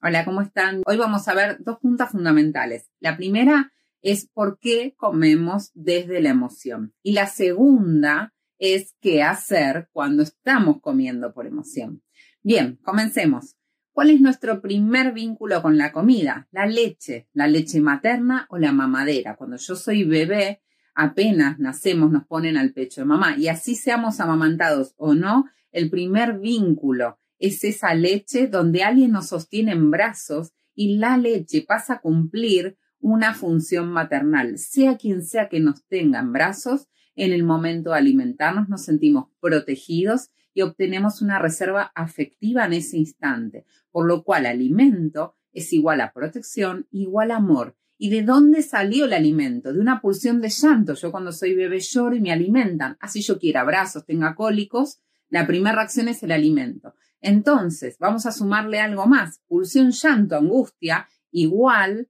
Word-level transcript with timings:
Hola, 0.00 0.24
¿cómo 0.24 0.42
están? 0.42 0.82
Hoy 0.86 0.96
vamos 0.96 1.26
a 1.26 1.34
ver 1.34 1.56
dos 1.58 1.80
puntas 1.80 2.12
fundamentales. 2.12 2.88
La 3.00 3.16
primera 3.16 3.72
es 4.00 4.28
por 4.32 4.60
qué 4.60 4.94
comemos 4.96 5.72
desde 5.74 6.20
la 6.20 6.28
emoción. 6.28 6.94
Y 7.02 7.14
la 7.14 7.26
segunda 7.26 8.32
es 8.58 8.94
qué 9.00 9.24
hacer 9.24 9.88
cuando 9.90 10.22
estamos 10.22 10.80
comiendo 10.80 11.34
por 11.34 11.48
emoción. 11.48 12.04
Bien, 12.44 12.78
comencemos. 12.84 13.56
¿Cuál 13.90 14.10
es 14.10 14.20
nuestro 14.20 14.62
primer 14.62 15.12
vínculo 15.12 15.62
con 15.62 15.76
la 15.76 15.90
comida? 15.90 16.46
La 16.52 16.66
leche, 16.66 17.28
la 17.32 17.48
leche 17.48 17.80
materna 17.80 18.46
o 18.50 18.56
la 18.56 18.70
mamadera. 18.70 19.34
Cuando 19.34 19.56
yo 19.56 19.74
soy 19.74 20.04
bebé, 20.04 20.62
apenas 20.94 21.58
nacemos, 21.58 22.12
nos 22.12 22.24
ponen 22.24 22.56
al 22.56 22.72
pecho 22.72 23.00
de 23.00 23.06
mamá. 23.06 23.36
Y 23.36 23.48
así 23.48 23.74
seamos 23.74 24.20
amamantados 24.20 24.94
o 24.96 25.14
no, 25.14 25.46
el 25.72 25.90
primer 25.90 26.38
vínculo 26.38 27.18
es 27.38 27.64
esa 27.64 27.94
leche 27.94 28.46
donde 28.46 28.82
alguien 28.82 29.12
nos 29.12 29.28
sostiene 29.28 29.72
en 29.72 29.90
brazos 29.90 30.52
y 30.74 30.96
la 30.96 31.16
leche 31.16 31.64
pasa 31.66 31.94
a 31.94 32.00
cumplir 32.00 32.76
una 33.00 33.34
función 33.34 33.88
maternal. 33.90 34.58
Sea 34.58 34.96
quien 34.96 35.22
sea 35.22 35.48
que 35.48 35.60
nos 35.60 35.84
tenga 35.86 36.20
en 36.20 36.32
brazos, 36.32 36.88
en 37.14 37.32
el 37.32 37.42
momento 37.42 37.90
de 37.90 37.98
alimentarnos 37.98 38.68
nos 38.68 38.84
sentimos 38.84 39.26
protegidos 39.40 40.30
y 40.54 40.62
obtenemos 40.62 41.22
una 41.22 41.38
reserva 41.38 41.92
afectiva 41.94 42.64
en 42.64 42.74
ese 42.74 42.96
instante, 42.96 43.64
por 43.90 44.06
lo 44.06 44.24
cual 44.24 44.46
alimento 44.46 45.34
es 45.52 45.72
igual 45.72 46.00
a 46.00 46.12
protección, 46.12 46.86
igual 46.90 47.30
a 47.30 47.36
amor. 47.36 47.76
¿Y 47.96 48.10
de 48.10 48.22
dónde 48.22 48.62
salió 48.62 49.06
el 49.06 49.12
alimento? 49.12 49.72
De 49.72 49.80
una 49.80 50.00
pulsión 50.00 50.40
de 50.40 50.50
llanto. 50.50 50.94
Yo 50.94 51.10
cuando 51.10 51.32
soy 51.32 51.54
bebé 51.54 51.80
lloro 51.80 52.14
y 52.14 52.20
me 52.20 52.30
alimentan. 52.30 52.96
Así 53.00 53.22
yo 53.22 53.40
quiera 53.40 53.64
brazos, 53.64 54.06
tenga 54.06 54.36
cólicos, 54.36 55.00
la 55.28 55.46
primera 55.46 55.74
reacción 55.74 56.08
es 56.08 56.22
el 56.22 56.30
alimento. 56.32 56.94
Entonces, 57.20 57.96
vamos 57.98 58.26
a 58.26 58.32
sumarle 58.32 58.80
algo 58.80 59.06
más. 59.06 59.40
Pulsión, 59.46 59.90
llanto, 59.90 60.36
angustia, 60.36 61.08
igual 61.30 62.08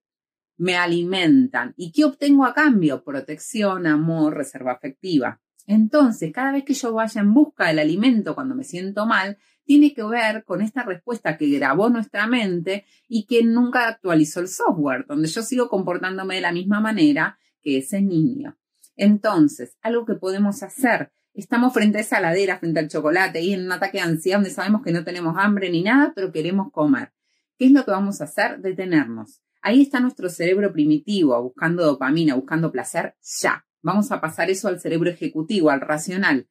me 0.56 0.76
alimentan. 0.76 1.72
¿Y 1.76 1.92
qué 1.92 2.04
obtengo 2.04 2.44
a 2.44 2.54
cambio? 2.54 3.04
Protección, 3.04 3.86
amor, 3.86 4.34
reserva 4.34 4.72
afectiva. 4.72 5.40
Entonces, 5.66 6.32
cada 6.32 6.52
vez 6.52 6.64
que 6.64 6.74
yo 6.74 6.92
vaya 6.94 7.20
en 7.20 7.34
busca 7.34 7.68
del 7.68 7.78
alimento 7.78 8.34
cuando 8.34 8.54
me 8.54 8.64
siento 8.64 9.06
mal, 9.06 9.36
tiene 9.64 9.92
que 9.92 10.02
ver 10.02 10.44
con 10.44 10.62
esta 10.62 10.82
respuesta 10.82 11.36
que 11.36 11.50
grabó 11.50 11.90
nuestra 11.90 12.26
mente 12.26 12.86
y 13.06 13.26
que 13.26 13.44
nunca 13.44 13.86
actualizó 13.86 14.40
el 14.40 14.48
software, 14.48 15.04
donde 15.06 15.28
yo 15.28 15.42
sigo 15.42 15.68
comportándome 15.68 16.36
de 16.36 16.40
la 16.40 16.52
misma 16.52 16.80
manera 16.80 17.38
que 17.60 17.78
ese 17.78 18.00
niño. 18.00 18.56
Entonces, 18.96 19.76
algo 19.82 20.06
que 20.06 20.14
podemos 20.14 20.62
hacer, 20.62 21.12
estamos 21.34 21.72
frente 21.72 21.98
a 21.98 22.00
esa 22.00 22.20
ladera, 22.20 22.58
frente 22.58 22.80
al 22.80 22.88
chocolate 22.88 23.40
y 23.40 23.52
en 23.52 23.64
un 23.64 23.72
ataque 23.72 23.98
de 23.98 24.04
ansiedad 24.04 24.38
donde 24.38 24.50
sabemos 24.50 24.82
que 24.82 24.92
no 24.92 25.04
tenemos 25.04 25.36
hambre 25.38 25.70
ni 25.70 25.82
nada, 25.82 26.12
pero 26.14 26.32
queremos 26.32 26.72
comer. 26.72 27.12
¿Qué 27.58 27.66
es 27.66 27.72
lo 27.72 27.84
que 27.84 27.90
vamos 27.90 28.20
a 28.20 28.24
hacer? 28.24 28.60
Detenernos. 28.60 29.40
Ahí 29.62 29.82
está 29.82 30.00
nuestro 30.00 30.28
cerebro 30.28 30.72
primitivo, 30.72 31.42
buscando 31.42 31.84
dopamina, 31.84 32.34
buscando 32.34 32.70
placer 32.70 33.16
ya. 33.40 33.66
Vamos 33.82 34.12
a 34.12 34.20
pasar 34.20 34.50
eso 34.50 34.68
al 34.68 34.80
cerebro 34.80 35.10
ejecutivo, 35.10 35.70
al 35.70 35.80
racional. 35.80 36.48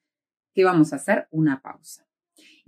¿Qué 0.54 0.64
vamos 0.64 0.94
a 0.94 0.98
hacer? 0.98 1.28
Una 1.32 1.62
pausa. 1.62 2.08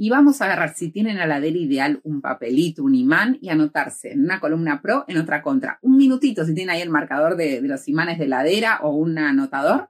Y 0.02 0.10
vamos 0.10 0.42
a 0.42 0.46
agarrar, 0.46 0.76
si 0.76 0.92
tienen 0.92 1.20
a 1.20 1.28
la 1.28 1.46
ideal, 1.46 2.00
un 2.04 2.22
papelito, 2.22 2.84
un 2.84 2.96
imán 2.96 3.38
y 3.42 3.50
anotarse 3.50 4.14
en 4.14 4.24
una 4.24 4.40
columna 4.40 4.82
pro, 4.82 5.04
en 5.10 5.18
otra 5.18 5.42
contra. 5.42 5.78
Un 5.82 5.98
minutito, 5.98 6.46
si 6.46 6.54
tienen 6.54 6.74
ahí 6.74 6.82
el 6.82 6.90
marcador 6.90 7.36
de, 7.36 7.60
los 7.62 7.86
imanes 7.90 8.18
de 8.18 8.28
ladera 8.30 8.80
o 8.82 8.96
un 8.96 9.18
anotador. 9.18 9.90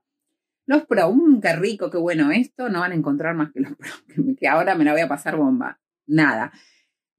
Los 0.70 0.86
pro, 0.86 1.12
mmm, 1.12 1.42
qué 1.42 1.56
rico, 1.56 1.90
qué 1.90 1.98
bueno 1.98 2.30
esto, 2.30 2.70
no 2.70 2.82
van 2.82 2.92
a 2.92 2.96
encontrar 2.96 3.34
más 3.34 3.52
que 3.52 3.60
los 3.60 3.76
pro, 3.76 3.90
que 4.38 4.48
ahora 4.48 4.76
me 4.76 4.84
la 4.84 4.92
voy 4.92 5.02
a 5.02 5.08
pasar 5.08 5.36
bomba. 5.36 5.80
Nada. 6.06 6.54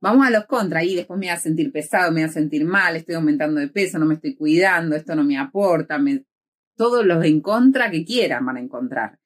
Vamos 0.00 0.24
a 0.24 0.30
los 0.30 0.46
contra 0.46 0.84
y 0.84 0.94
después 0.94 1.18
me 1.18 1.26
voy 1.26 1.34
a 1.34 1.36
sentir 1.36 1.72
pesado, 1.72 2.12
me 2.12 2.20
voy 2.20 2.30
a 2.30 2.32
sentir 2.32 2.64
mal, 2.64 2.94
estoy 2.94 3.16
aumentando 3.16 3.58
de 3.58 3.66
peso, 3.66 3.98
no 3.98 4.06
me 4.06 4.14
estoy 4.14 4.36
cuidando, 4.36 4.94
esto 4.94 5.16
no 5.16 5.24
me 5.24 5.36
aporta, 5.36 5.98
todos 6.76 7.04
los 7.04 7.24
en 7.24 7.40
contra 7.40 7.90
que 7.90 8.04
quieran 8.04 8.46
van 8.46 8.58
a 8.58 8.60
encontrar. 8.60 9.18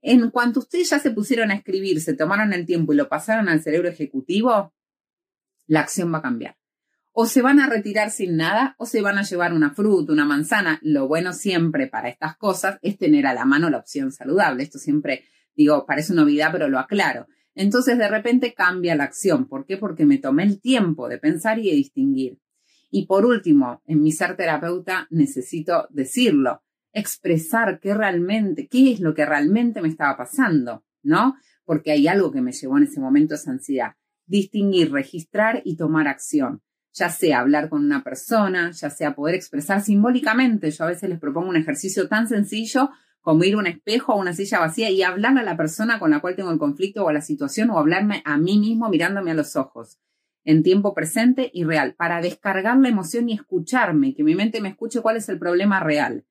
En 0.00 0.28
cuanto 0.30 0.58
ustedes 0.58 0.90
ya 0.90 0.98
se 0.98 1.12
pusieron 1.12 1.52
a 1.52 1.54
escribir, 1.54 2.00
se 2.00 2.14
tomaron 2.14 2.52
el 2.52 2.66
tiempo 2.66 2.92
y 2.92 2.96
lo 2.96 3.08
pasaron 3.08 3.48
al 3.48 3.62
cerebro 3.62 3.88
ejecutivo, 3.88 4.74
la 5.68 5.80
acción 5.82 6.12
va 6.12 6.18
a 6.18 6.22
cambiar. 6.22 6.56
O 7.12 7.26
se 7.26 7.42
van 7.42 7.60
a 7.60 7.68
retirar 7.68 8.10
sin 8.10 8.36
nada 8.36 8.74
o 8.78 8.86
se 8.86 9.02
van 9.02 9.18
a 9.18 9.22
llevar 9.22 9.52
una 9.52 9.74
fruta, 9.74 10.12
una 10.12 10.24
manzana. 10.24 10.78
Lo 10.82 11.06
bueno 11.06 11.34
siempre 11.34 11.86
para 11.86 12.08
estas 12.08 12.36
cosas 12.36 12.78
es 12.80 12.96
tener 12.96 13.26
a 13.26 13.34
la 13.34 13.44
mano 13.44 13.68
la 13.68 13.78
opción 13.78 14.12
saludable. 14.12 14.62
Esto 14.62 14.78
siempre, 14.78 15.24
digo, 15.54 15.84
parece 15.84 16.14
una 16.14 16.22
novedad, 16.22 16.48
pero 16.52 16.68
lo 16.68 16.78
aclaro. 16.78 17.26
Entonces 17.54 17.98
de 17.98 18.08
repente 18.08 18.54
cambia 18.54 18.96
la 18.96 19.04
acción. 19.04 19.46
¿Por 19.46 19.66
qué? 19.66 19.76
Porque 19.76 20.06
me 20.06 20.18
tomé 20.18 20.44
el 20.44 20.60
tiempo 20.60 21.08
de 21.08 21.18
pensar 21.18 21.58
y 21.58 21.68
de 21.68 21.76
distinguir. 21.76 22.38
Y 22.90 23.06
por 23.06 23.26
último, 23.26 23.82
en 23.86 24.02
mi 24.02 24.12
ser 24.12 24.36
terapeuta 24.36 25.06
necesito 25.10 25.86
decirlo, 25.90 26.62
expresar 26.92 27.80
qué 27.80 27.94
realmente, 27.94 28.68
qué 28.68 28.92
es 28.92 29.00
lo 29.00 29.14
que 29.14 29.24
realmente 29.24 29.80
me 29.80 29.88
estaba 29.88 30.16
pasando, 30.16 30.84
¿no? 31.02 31.36
Porque 31.64 31.92
hay 31.92 32.06
algo 32.06 32.32
que 32.32 32.42
me 32.42 32.52
llevó 32.52 32.76
en 32.78 32.84
ese 32.84 33.00
momento 33.00 33.34
esa 33.34 33.50
ansiedad. 33.50 33.96
Distinguir, 34.26 34.92
registrar 34.92 35.62
y 35.64 35.76
tomar 35.76 36.08
acción. 36.08 36.62
Ya 36.92 37.08
sea 37.08 37.40
hablar 37.40 37.68
con 37.68 37.84
una 37.84 38.02
persona, 38.02 38.70
ya 38.70 38.90
sea 38.90 39.14
poder 39.14 39.34
expresar 39.34 39.80
simbólicamente. 39.80 40.70
Yo 40.70 40.84
a 40.84 40.88
veces 40.88 41.08
les 41.08 41.18
propongo 41.18 41.48
un 41.48 41.56
ejercicio 41.56 42.08
tan 42.08 42.28
sencillo 42.28 42.90
como 43.20 43.44
ir 43.44 43.54
a 43.54 43.58
un 43.58 43.66
espejo 43.66 44.14
o 44.14 44.20
una 44.20 44.32
silla 44.32 44.58
vacía 44.58 44.90
y 44.90 45.02
hablar 45.02 45.38
a 45.38 45.42
la 45.42 45.56
persona 45.56 45.98
con 45.98 46.10
la 46.10 46.20
cual 46.20 46.36
tengo 46.36 46.50
el 46.50 46.58
conflicto 46.58 47.04
o 47.04 47.08
a 47.08 47.12
la 47.12 47.20
situación 47.20 47.70
o 47.70 47.78
hablarme 47.78 48.22
a 48.24 48.36
mí 48.36 48.58
mismo 48.58 48.88
mirándome 48.88 49.30
a 49.30 49.34
los 49.34 49.56
ojos 49.56 49.98
en 50.44 50.62
tiempo 50.62 50.94
presente 50.94 51.50
y 51.52 51.64
real, 51.64 51.94
para 51.94 52.20
descargar 52.20 52.76
la 52.78 52.88
emoción 52.88 53.28
y 53.28 53.34
escucharme, 53.34 54.14
que 54.14 54.24
mi 54.24 54.34
mente 54.34 54.60
me 54.60 54.70
escuche 54.70 55.00
cuál 55.00 55.16
es 55.16 55.28
el 55.28 55.38
problema 55.38 55.80
real. 55.80 56.24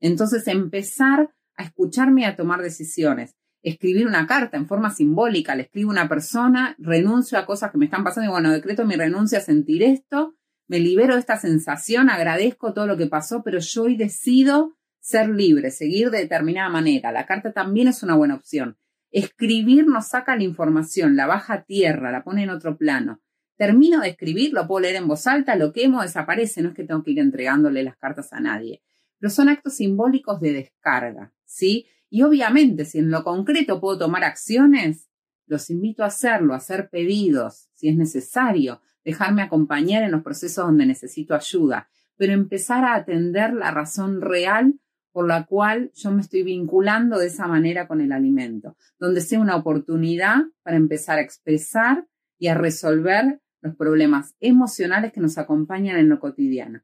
Entonces, 0.00 0.46
empezar 0.48 1.34
a 1.54 1.64
escucharme 1.64 2.22
y 2.22 2.24
a 2.24 2.36
tomar 2.36 2.62
decisiones. 2.62 3.36
Escribir 3.62 4.06
una 4.06 4.26
carta 4.26 4.56
en 4.56 4.66
forma 4.66 4.90
simbólica, 4.90 5.54
le 5.54 5.62
escribo 5.62 5.90
a 5.90 5.94
una 5.94 6.08
persona, 6.08 6.76
renuncio 6.78 7.38
a 7.38 7.46
cosas 7.46 7.70
que 7.72 7.78
me 7.78 7.86
están 7.86 8.04
pasando 8.04 8.28
y 8.28 8.32
bueno, 8.32 8.50
decreto 8.50 8.84
mi 8.84 8.94
renuncia 8.94 9.38
a 9.38 9.42
sentir 9.42 9.82
esto, 9.82 10.36
me 10.68 10.78
libero 10.78 11.14
de 11.14 11.20
esta 11.20 11.38
sensación, 11.38 12.10
agradezco 12.10 12.72
todo 12.72 12.86
lo 12.86 12.96
que 12.96 13.06
pasó, 13.06 13.42
pero 13.42 13.58
yo 13.58 13.84
hoy 13.84 13.96
decido 13.96 14.76
ser 15.00 15.30
libre, 15.30 15.70
seguir 15.70 16.10
de 16.10 16.18
determinada 16.18 16.68
manera. 16.68 17.10
La 17.10 17.26
carta 17.26 17.52
también 17.52 17.88
es 17.88 18.02
una 18.02 18.14
buena 18.14 18.34
opción. 18.34 18.76
Escribir 19.10 19.86
nos 19.86 20.08
saca 20.08 20.36
la 20.36 20.42
información, 20.42 21.16
la 21.16 21.26
baja 21.26 21.54
a 21.54 21.62
tierra, 21.64 22.12
la 22.12 22.22
pone 22.22 22.42
en 22.42 22.50
otro 22.50 22.76
plano. 22.76 23.22
Termino 23.56 24.00
de 24.02 24.10
escribir, 24.10 24.52
lo 24.52 24.66
puedo 24.68 24.82
leer 24.82 24.96
en 24.96 25.08
voz 25.08 25.26
alta, 25.26 25.56
lo 25.56 25.72
quemo, 25.72 26.02
desaparece, 26.02 26.62
no 26.62 26.68
es 26.68 26.74
que 26.74 26.84
tengo 26.84 27.02
que 27.02 27.12
ir 27.12 27.18
entregándole 27.18 27.82
las 27.82 27.96
cartas 27.96 28.32
a 28.32 28.40
nadie. 28.40 28.82
Pero 29.18 29.30
son 29.30 29.48
actos 29.48 29.76
simbólicos 29.76 30.40
de 30.40 30.52
descarga, 30.52 31.32
¿sí? 31.44 31.86
Y 32.10 32.22
obviamente, 32.22 32.84
si 32.84 32.98
en 32.98 33.10
lo 33.10 33.24
concreto 33.24 33.80
puedo 33.80 33.98
tomar 33.98 34.24
acciones, 34.24 35.08
los 35.46 35.70
invito 35.70 36.04
a 36.04 36.06
hacerlo, 36.06 36.54
a 36.54 36.58
hacer 36.58 36.88
pedidos, 36.90 37.68
si 37.74 37.88
es 37.88 37.96
necesario, 37.96 38.80
dejarme 39.04 39.42
acompañar 39.42 40.02
en 40.02 40.12
los 40.12 40.22
procesos 40.22 40.66
donde 40.66 40.86
necesito 40.86 41.34
ayuda, 41.34 41.88
pero 42.16 42.32
empezar 42.32 42.84
a 42.84 42.94
atender 42.94 43.54
la 43.54 43.70
razón 43.70 44.20
real 44.20 44.78
por 45.12 45.26
la 45.26 45.46
cual 45.46 45.90
yo 45.94 46.10
me 46.10 46.20
estoy 46.20 46.42
vinculando 46.42 47.18
de 47.18 47.26
esa 47.26 47.46
manera 47.46 47.88
con 47.88 48.00
el 48.00 48.12
alimento, 48.12 48.76
donde 48.98 49.20
sea 49.20 49.40
una 49.40 49.56
oportunidad 49.56 50.42
para 50.62 50.76
empezar 50.76 51.18
a 51.18 51.22
expresar 51.22 52.06
y 52.38 52.48
a 52.48 52.54
resolver 52.54 53.40
los 53.60 53.74
problemas 53.74 54.36
emocionales 54.40 55.12
que 55.12 55.20
nos 55.20 55.38
acompañan 55.38 55.96
en 55.96 56.08
lo 56.08 56.20
cotidiano. 56.20 56.82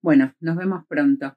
Bueno, 0.00 0.34
nos 0.40 0.56
vemos 0.56 0.84
pronto. 0.86 1.36